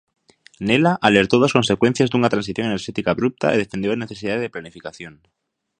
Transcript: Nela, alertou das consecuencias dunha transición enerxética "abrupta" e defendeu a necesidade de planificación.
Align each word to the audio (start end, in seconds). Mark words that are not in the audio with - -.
Nela, 0.67 0.93
alertou 1.07 1.39
das 1.41 1.55
consecuencias 1.57 2.09
dunha 2.09 2.31
transición 2.33 2.65
enerxética 2.67 3.09
"abrupta" 3.11 3.47
e 3.51 3.61
defendeu 3.63 3.91
a 3.91 4.01
necesidade 4.03 4.43
de 4.43 4.53
planificación. 4.55 5.13